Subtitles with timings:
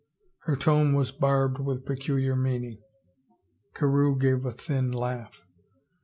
[0.45, 2.81] Her tone was barbed with peculiar meaning;
[3.75, 5.45] Carewe gave a thin laugh.